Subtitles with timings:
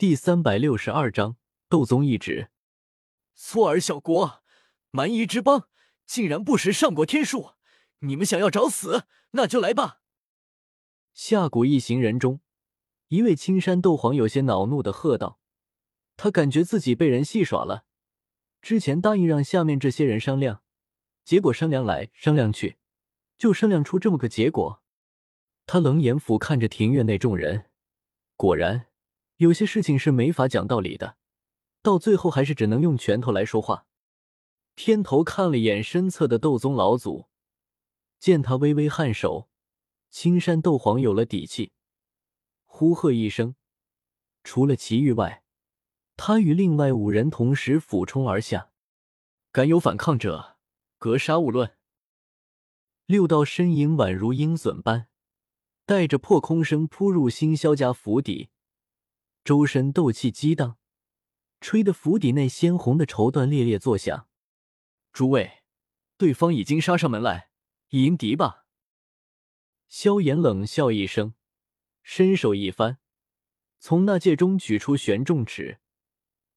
[0.00, 1.36] 第三百六十二章
[1.68, 2.48] 斗宗一指。
[3.34, 4.42] 错儿小国，
[4.90, 5.68] 蛮夷之邦，
[6.06, 7.50] 竟然不识上国天数！
[7.98, 10.00] 你们想要找死，那就来吧！
[11.12, 12.40] 下谷一行人中，
[13.08, 15.38] 一位青山斗皇有些恼怒的喝道
[16.16, 17.84] ：“他感觉自己被人戏耍了。
[18.62, 20.62] 之前答应让下面这些人商量，
[21.26, 22.78] 结果商量来商量去，
[23.36, 24.82] 就商量出这么个结果。”
[25.68, 27.66] 他冷眼俯瞰着庭院内众人，
[28.36, 28.86] 果然
[29.40, 31.16] 有些事情是没法讲道理的，
[31.80, 33.86] 到最后还是只能用拳头来说话。
[34.76, 37.24] 天头看了眼身侧的斗宗老祖，
[38.18, 39.48] 见他微微颔首。
[40.10, 41.72] 青山斗皇有了底气，
[42.66, 43.54] 呼喝一声，
[44.44, 45.42] 除了祁煜外，
[46.18, 48.70] 他与另外五人同时俯冲而下。
[49.52, 50.58] 敢有反抗者，
[50.98, 51.78] 格杀勿论。
[53.06, 55.06] 六道身影宛如鹰隼般，
[55.86, 58.50] 带着破空声扑入星霄家府邸，
[59.42, 60.78] 周身斗气激荡，
[61.60, 64.28] 吹得府邸内鲜红的绸缎猎猎作响。
[65.12, 65.62] 诸位，
[66.16, 67.50] 对方已经杀上门来，
[67.90, 68.66] 迎敌吧。
[69.88, 71.34] 萧炎冷笑一声，
[72.02, 72.98] 伸手一翻，
[73.78, 75.80] 从那戒中取出玄重尺，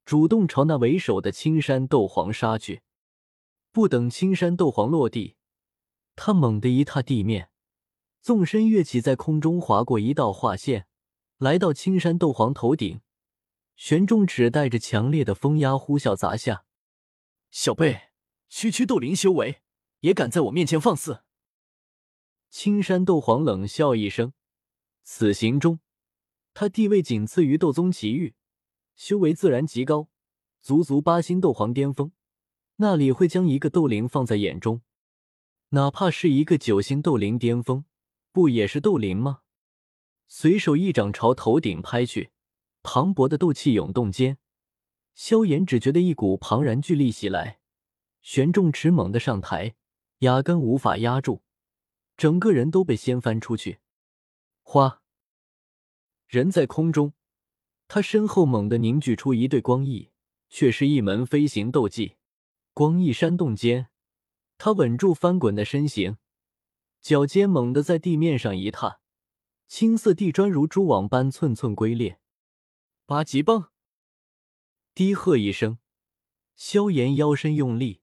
[0.06, 2.82] 主动朝那为首的青山斗皇杀去。
[3.72, 5.36] 不等青山斗皇落地，
[6.16, 7.50] 他猛地一踏地面，
[8.22, 10.86] 纵身跃起，在空中划过一道划线，
[11.44, 13.02] 来到青山斗皇头顶。
[13.76, 16.64] 玄重尺带着强烈的风压呼啸砸下。
[17.52, 18.12] 小辈，
[18.48, 19.62] 区区斗灵修为，
[20.00, 21.24] 也敢在我面前放肆！
[22.50, 24.32] 青山斗皇冷笑一声，
[25.04, 25.82] 此行中，
[26.54, 28.36] 他地位仅次于斗宗奇遇，
[28.96, 30.08] 修为自然极高，
[30.62, 32.14] 足足八星斗皇巅峰，
[32.78, 34.82] 那里会将一个斗灵放在眼中？
[35.72, 37.84] 哪怕是一个九星斗灵巅峰，
[38.32, 39.42] 不也是斗灵吗？
[40.36, 42.32] 随手一掌朝头顶拍去，
[42.82, 44.40] 磅礴的斗气涌动间，
[45.14, 47.60] 萧炎只觉得一股庞然巨力袭来，
[48.24, 49.76] 玄重尺猛地上抬，
[50.20, 51.44] 压根无法压住。
[52.18, 53.78] 整个人都被掀翻出去，
[54.64, 55.04] 花
[56.26, 57.14] 人在空中，
[57.88, 60.10] 他身后猛地凝聚出一对光翼，
[60.50, 62.16] 却是一门飞行斗技。
[62.74, 63.90] 光翼煽动间，
[64.58, 66.18] 他稳住翻滚的身形，
[67.00, 69.02] 脚尖猛地在地面上一踏，
[69.68, 72.20] 青色地砖如蛛网般寸寸龟裂。
[73.06, 73.72] 八极棒！
[74.94, 75.80] 低喝一声，
[76.56, 78.02] 萧炎腰身用力，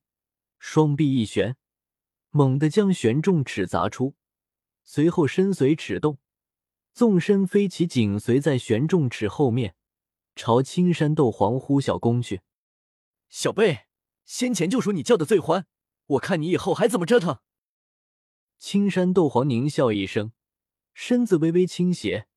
[0.59, 1.57] 双臂一旋。
[2.29, 4.15] 猛地将玄重尺砸出，
[4.83, 6.19] 随后身随尺动，
[6.93, 9.75] 纵身飞起，紧随在玄重尺后面，
[10.35, 12.41] 朝青山斗皇呼啸攻去。
[13.27, 13.87] 小辈，
[14.23, 15.67] 先前就属你叫的最欢，
[16.05, 17.39] 我看你以后还怎么折腾！
[18.57, 20.31] 青山斗皇狞笑一声，
[21.03, 22.27] 身子微微倾斜，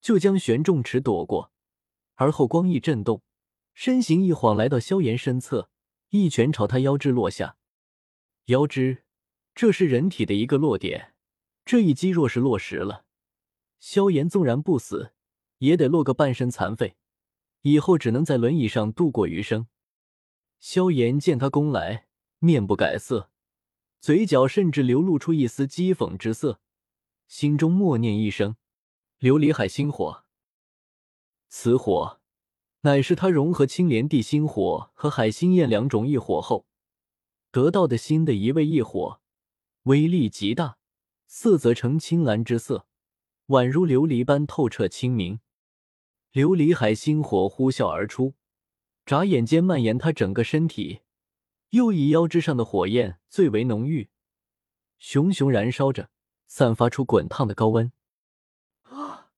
[0.00, 1.50] 就将玄重尺躲过，
[2.14, 3.24] 而后光翼震动，
[3.74, 5.70] 身形一晃来到萧炎身侧，
[6.10, 7.56] 一拳朝他腰肢落下，
[8.44, 9.02] 腰肢。
[9.56, 11.14] 这是人体的一个落点，
[11.64, 13.06] 这一击若是落实了，
[13.80, 15.12] 萧炎纵然不死，
[15.58, 16.94] 也得落个半身残废，
[17.62, 19.66] 以后只能在轮椅上度过余生。
[20.60, 22.06] 萧炎见他攻来，
[22.38, 23.32] 面不改色，
[24.00, 26.60] 嘴角甚至流露出一丝讥讽之色，
[27.26, 28.56] 心中默念一声
[29.20, 30.24] “琉璃海星火”。
[31.48, 32.20] 此火
[32.80, 36.66] 乃是他融合青莲地心火和海心焰两种异火后
[37.50, 39.20] 得到的新的一位异火。
[39.84, 40.78] 威力极大，
[41.28, 42.86] 色泽呈青蓝之色，
[43.46, 45.38] 宛如琉璃般透彻清明。
[46.32, 48.34] 琉璃海星火呼啸而出，
[49.04, 51.02] 眨眼间蔓延他整个身体，
[51.70, 54.10] 又以腰肢上的火焰最为浓郁，
[54.98, 56.10] 熊熊燃烧着，
[56.46, 57.92] 散发出滚烫的高温。
[58.84, 59.30] 啊！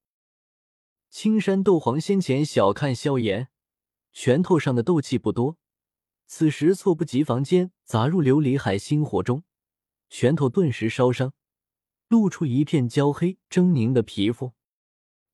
[1.10, 3.48] 青山斗皇先前小看萧炎，
[4.12, 5.56] 拳头上的斗气不多，
[6.26, 9.42] 此时猝不及防间砸入琉璃海星火中。
[10.10, 11.32] 拳头顿时烧伤，
[12.08, 14.52] 露出一片焦黑狰狞的皮肤。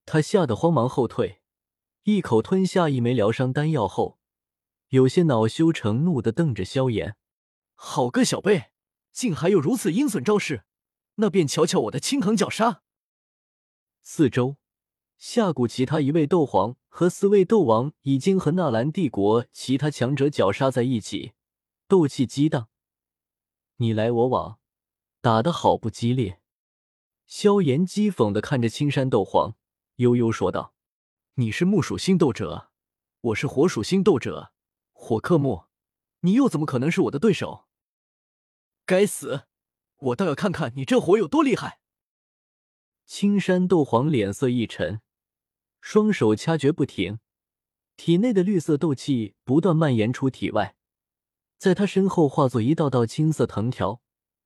[0.07, 1.41] 他吓得慌忙后退，
[2.05, 4.19] 一口吞下一枚疗伤丹药后，
[4.89, 7.17] 有些恼羞成怒的瞪着萧炎
[7.75, 8.71] ：“好个小辈，
[9.13, 10.65] 竟还有如此阴损招式！
[11.17, 12.83] 那便瞧瞧我的青藤绞杀！”
[14.03, 14.57] 四周，
[15.17, 21.33] 下谷其他一位斗皇和四位斗王已经和纳兰帝国其他强者绞杀在一起，
[21.89, 22.69] 斗气激荡，
[23.77, 24.59] 你来我往。
[25.21, 26.43] 打得好不激烈，
[27.25, 29.57] 萧炎讥讽的看着青山斗皇，
[29.97, 30.75] 悠悠说道
[31.37, 32.71] ：“你是木属性斗者，
[33.23, 34.53] 我是火属性斗者，
[34.93, 35.65] 火克木，
[36.21, 37.65] 你又怎么可能是我的对手？
[38.85, 39.47] 该死，
[40.05, 41.81] 我倒要看看你这火有多厉害！”
[43.07, 45.01] 青山斗皇脸色一沉，
[45.81, 47.19] 双手掐诀不停，
[47.97, 50.77] 体内的绿色斗气不断蔓延出体外，
[51.59, 54.01] 在他身后化作一道道青色藤条，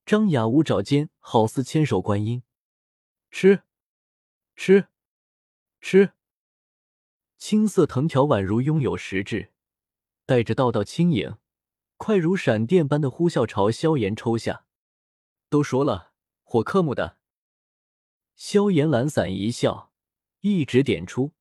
[0.05, 2.43] 张牙舞爪间好似千手观音。
[3.31, 3.63] 吃，
[4.57, 4.89] 吃，
[5.81, 6.13] 吃！
[7.37, 9.53] 青色藤条宛如拥有实质，
[10.27, 11.37] 带着道道轻影，
[11.97, 14.65] 快如闪电般的呼啸朝萧炎抽下。
[15.49, 16.13] 都说了，
[16.43, 17.19] 火克木的。
[18.35, 19.93] 萧炎懒散一笑，
[20.41, 21.33] 一指点出。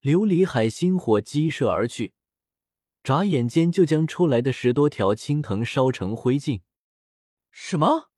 [0.00, 2.12] 琉璃海星火激射而去，
[3.02, 6.62] 眨眼间就将抽来的十多条青藤烧成灰烬。
[7.50, 8.10] 什么？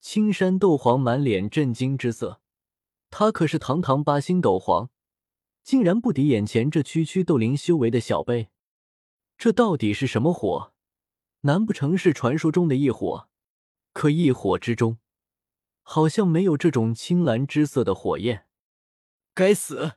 [0.00, 2.40] 青山斗皇满脸震惊之色。
[3.10, 4.90] 他可是堂堂八星斗皇，
[5.62, 8.48] 竟然不敌眼前这区区斗灵修为的小辈。
[9.36, 10.72] 这到底是什么火？
[11.42, 13.28] 难不成是传说中的异火？
[13.92, 14.98] 可异火之中，
[15.82, 18.46] 好像没有这种青蓝之色的火焰。
[19.34, 19.92] 该死！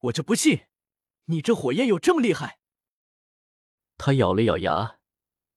[0.00, 0.62] 我就不信，
[1.26, 2.58] 你这火焰有这么厉害！
[3.98, 4.98] 他咬了咬牙，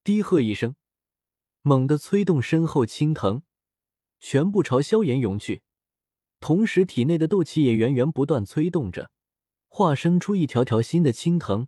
[0.04, 0.76] 低喝一声，
[1.62, 3.44] 猛地催动身后青藤，
[4.20, 5.64] 全部朝萧炎涌去，
[6.40, 9.12] 同时体内的斗气也源源不断催动着，
[9.70, 11.68] 化生出一条条新的青藤，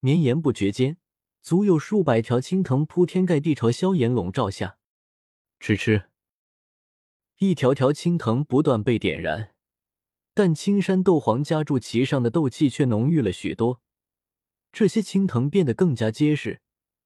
[0.00, 0.96] 绵延不绝间，
[1.42, 4.78] 足有数百条青藤铺天盖地朝萧炎笼罩下。
[5.62, 6.06] 吃吃，
[7.38, 9.54] 一条条青藤不断被点燃。
[10.34, 13.80] 但青山斗皇加注其上的斗气却浓郁了许多，
[14.72, 16.60] 这些青藤变得更加结实，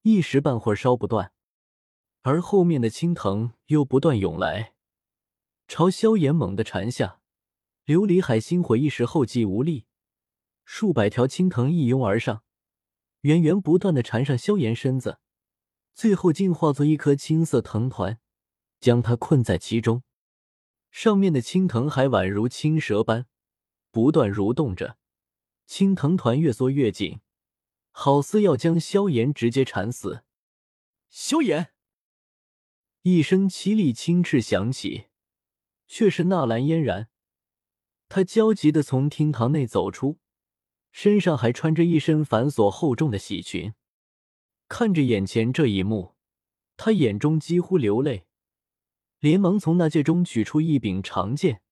[0.04, 1.32] 一时半会儿烧不断。
[2.22, 4.72] 而后面的青藤又不断涌来，
[5.68, 7.20] 朝萧炎猛地缠下。
[7.84, 9.84] 琉璃海星火一时后继无力，
[10.64, 12.42] 数百条青藤一拥而上，
[13.20, 15.18] 源源不断的缠上萧炎身子，
[15.92, 18.18] 最后竟化作一颗青色藤团，
[18.80, 20.02] 将他困在其中。
[20.90, 23.26] 上面的青藤还宛如青蛇般
[23.90, 24.96] 不断蠕动着，
[25.66, 27.20] 青藤团越缩越紧，
[27.90, 30.22] 好似要将萧炎直接缠死。
[31.08, 31.72] 萧炎
[33.02, 35.06] 一声凄厉轻斥响起，
[35.86, 37.08] 却是纳兰嫣然。
[38.08, 40.18] 他焦急的从厅堂内走出，
[40.92, 43.74] 身上还穿着一身繁琐厚重的喜裙，
[44.68, 46.14] 看着眼前这一幕，
[46.76, 48.25] 他眼中几乎流泪。
[49.18, 51.62] 连忙从那戒中取出一柄长剑，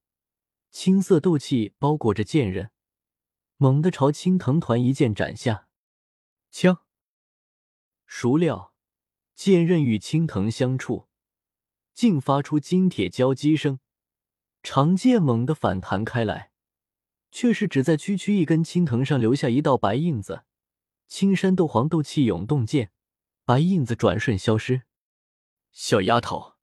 [0.71, 2.71] 青色斗气包裹着剑刃，
[3.57, 5.69] 猛地朝青藤团一剑斩下。
[6.51, 6.85] 枪！
[8.07, 8.73] 孰料
[9.35, 11.09] 剑刃与青藤相触，
[11.93, 13.81] 竟发出金铁交击声，
[14.63, 16.53] 长剑猛地反弹开来，
[17.31, 20.45] 却是只在区区一根青藤上留下一道白印子。
[21.07, 22.91] 青山斗皇斗气涌动间，
[23.45, 24.83] 白印子转瞬消失。
[25.71, 26.54] 小丫头。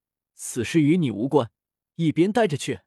[0.44, 1.52] 此事与你无关，
[1.98, 2.80] 一边待着去。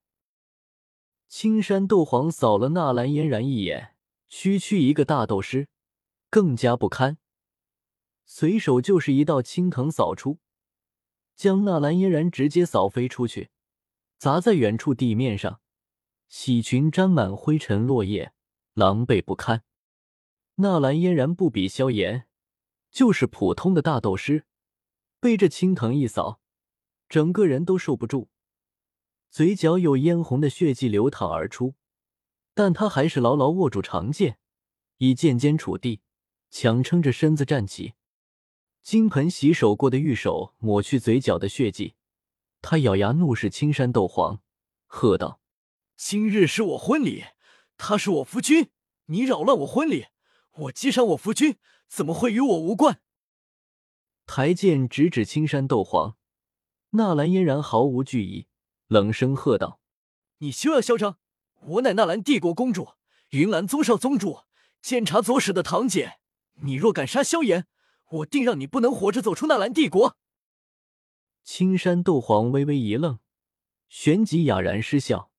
[1.29, 3.95] 青山斗皇扫了纳兰嫣然一眼，
[4.29, 5.69] 区区一个大斗师，
[6.29, 7.17] 更加不堪。
[8.25, 10.41] 随手就是一道青藤扫出，
[11.37, 13.51] 将纳兰嫣然直接扫飞出去，
[14.19, 15.61] 砸在远处地面上，
[16.29, 18.33] 喜裙沾满灰尘落叶，
[18.73, 19.63] 狼狈不堪。
[20.57, 22.27] 纳兰嫣然不比萧炎，
[22.91, 24.45] 就是普通的大斗师，
[25.21, 26.41] 被这青藤一扫。
[27.15, 28.27] 整个人都受不住，
[29.31, 31.77] 嘴角有嫣红的血迹流淌而出，
[32.55, 34.41] 但他还是牢牢握住长剑，
[34.97, 36.01] 以剑尖触地，
[36.51, 37.95] 强撑着身子站起。
[38.83, 41.95] 金盆洗手过的玉手抹去嘴角的血迹，
[42.61, 44.43] 他咬牙怒视青山斗皇，
[44.87, 45.41] 喝道
[45.97, 47.27] ：“今日是我婚礼，
[47.77, 48.71] 他是我夫君，
[49.05, 50.07] 你扰乱我婚礼，
[50.55, 53.01] 我击伤我夫君，怎么会与我无关？”
[54.27, 56.17] 抬剑直指青山斗皇。
[56.97, 58.47] 纳兰嫣然毫无惧意，
[58.87, 59.81] 冷声喝道
[60.39, 61.19] ：“你休要嚣张！
[61.61, 62.91] 我乃纳兰帝国公主，
[63.31, 64.43] 云岚宗少宗主，
[64.81, 66.21] 监察左使的堂姐。
[66.63, 67.67] 你若敢杀萧炎，
[68.11, 70.17] 我定让你不能活着走出纳兰帝国！”
[71.43, 73.19] 青山斗皇微微一愣，
[73.89, 75.33] 旋即哑然失笑：“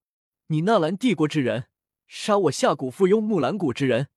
[0.47, 1.69] 你纳兰帝国之人，
[2.05, 4.09] 杀我下谷附庸木兰谷之人，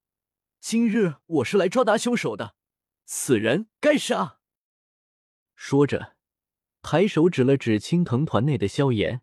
[0.59, 2.57] 今日我是来抓拿凶手的，
[3.05, 4.41] 此人该杀！”
[5.55, 6.18] 说着。
[6.91, 9.21] 抬手指了指青藤团内的萧炎，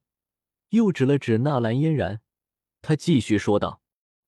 [0.69, 2.21] 又指了指纳兰嫣然，
[2.83, 3.81] 他继续说道：“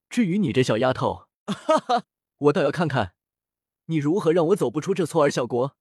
[0.10, 2.06] 至于你这小丫头， 哈哈，
[2.40, 3.14] 我倒要看看
[3.86, 5.78] 你如何让我走不出这错儿小国。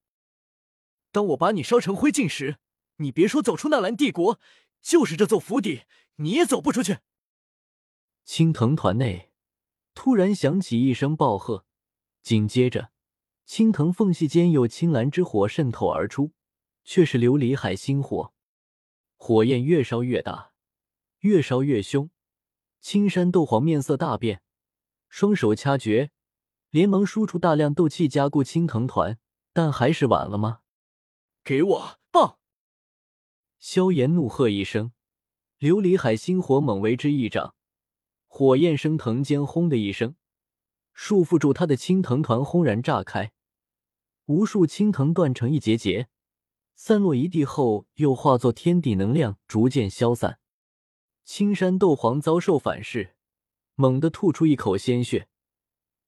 [1.11, 2.59] 当我把你烧成灰烬时，
[2.97, 4.39] 你别说走出纳兰帝国，
[4.83, 5.85] 就是这座府邸，
[6.17, 6.99] 你也走不出去。”
[8.27, 9.33] 青藤团内
[9.95, 11.65] 突然响起一声暴喝，
[12.23, 12.91] 紧接着，
[13.47, 16.33] 青藤缝隙间有青蓝之火渗透而出。
[16.87, 18.33] 却是琉璃海星火，
[19.17, 20.53] 火焰越烧越大，
[21.19, 22.09] 越烧越凶。
[22.81, 24.41] 青山斗皇面色大变，
[25.09, 26.13] 双手掐诀，
[26.71, 29.19] 连忙输出大量斗气加固青藤团，
[29.53, 30.61] 但还是晚了吗？
[31.43, 32.39] 给我棒！
[33.59, 34.93] 萧炎怒喝一声，
[35.59, 37.57] 琉璃海星火猛为之一掌，
[38.29, 40.15] 火焰升腾间，轰的一声，
[40.93, 43.33] 束缚住他的青藤团轰然炸开，
[44.27, 46.09] 无数青藤断成一节节，
[46.79, 50.39] 散落一地后又化作天地能量，逐渐消散。
[51.25, 53.17] 青山斗皇遭受反噬，
[53.75, 55.29] 猛地吐出一口鲜血，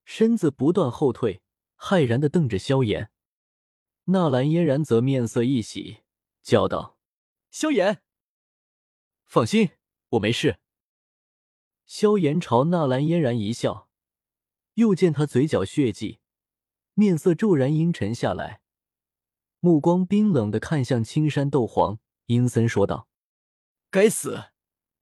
[0.04, 1.42] 身子不断后退，
[1.78, 3.10] 骇然的瞪着萧炎。
[4.04, 6.02] 纳兰嫣然则面色一喜，
[6.42, 6.98] 叫道。
[7.50, 8.02] 萧炎，
[9.24, 9.70] 放心，
[10.10, 10.58] 我没事。
[11.86, 13.88] 萧炎朝纳兰嫣然一笑，
[14.74, 16.20] 又见他嘴角血迹，
[16.92, 18.60] 面色骤然阴沉下来，
[19.60, 23.08] 目光冰冷的看向青山斗皇，阴森说道
[23.90, 24.50] ：“该死，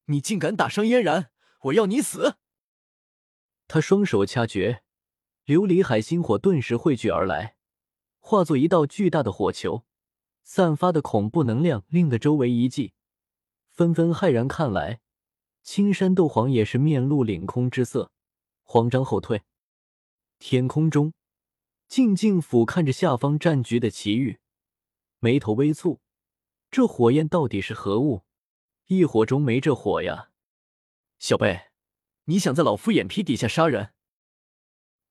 [0.06, 1.30] 你竟敢打伤嫣然，
[1.64, 2.36] 我要你死！”
[3.68, 4.82] 他双手掐诀，
[5.44, 7.56] 琉璃海星火顿时汇聚而来，
[8.18, 9.84] 化作一道巨大的火球。
[10.42, 12.92] 散发的恐怖能量令得周围一寂，
[13.68, 15.00] 纷纷骇然看来。
[15.64, 18.12] 青山斗皇也是面露领空之色，
[18.62, 19.42] 慌张后退。
[20.38, 21.12] 天空中，
[21.88, 24.38] 静静俯瞰着下方战局的祁煜，
[25.26, 25.98] 眉头微蹙。
[26.70, 28.22] 这火焰到底是何物？
[28.86, 30.30] 异火中没这火呀！
[31.18, 31.62] 小辈，
[32.26, 33.92] 你想在老夫眼皮底下杀人？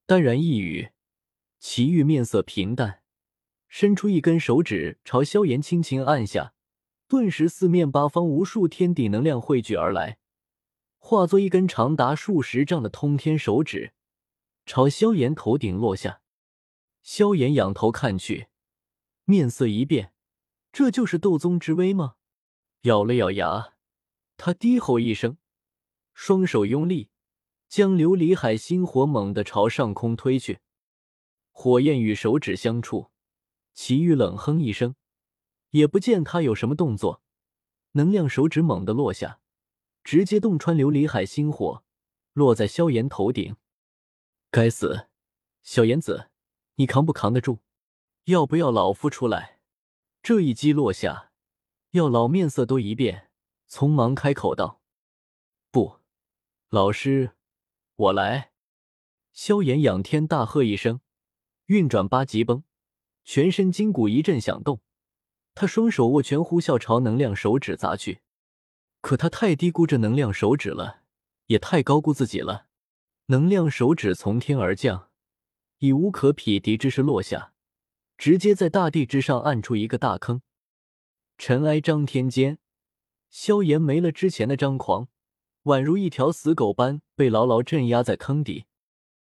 [0.05, 0.91] 淡然一语，
[1.59, 3.01] 祁煜面色平淡。
[3.67, 6.53] 伸出一根手指朝萧炎轻轻按下，
[7.09, 10.17] 顿时四面八方无数天地能量汇聚而来，
[10.97, 13.91] 化作一根长达数十丈的通天手指，
[14.65, 16.21] 朝萧炎头顶落下。
[17.03, 18.47] 萧炎仰头看去，
[19.25, 20.13] 面色一变，
[20.71, 22.15] 这就是斗宗之威吗？
[22.81, 23.73] 咬了咬牙，
[24.37, 25.37] 他低吼一声，
[26.13, 27.09] 双手用力，
[27.67, 30.59] 将琉璃海星火猛地朝上空推去，
[31.51, 33.09] 火焰与手指相触。
[33.73, 34.95] 祁煜冷哼一声，
[35.71, 37.23] 也不见他有什么动作，
[37.93, 39.41] 能量手指猛地落下，
[40.03, 41.83] 直接洞穿琉璃海星火，
[42.33, 43.57] 落在萧炎头顶。
[44.51, 45.09] 该死，
[45.63, 46.29] 小炎子，
[46.75, 47.64] 你扛不扛得住？
[48.25, 49.59] 要不要老夫出来？
[50.23, 51.31] 这一击落下，
[51.91, 53.29] 药老面色都一变，
[53.69, 54.81] 匆忙开口道
[55.69, 55.99] ：“不，
[56.69, 57.35] 老师，
[57.95, 58.51] 我来。”
[59.31, 61.01] 萧炎仰天大喝一声，
[61.67, 62.63] 运转八极崩。
[63.23, 64.81] 全身筋骨一阵响动，
[65.53, 68.21] 他双手握拳，呼啸朝能量手指砸去。
[69.01, 71.03] 可他太低估这能量手指了，
[71.45, 72.67] 也太高估自己了。
[73.27, 75.09] 能量手指从天而降，
[75.77, 77.53] 以无可匹敌之势落下，
[78.17, 80.41] 直接在大地之上按出一个大坑。
[81.37, 82.59] 尘埃张天间，
[83.29, 85.07] 萧炎没了之前的张狂，
[85.63, 88.65] 宛如一条死狗般被牢牢镇压在坑底。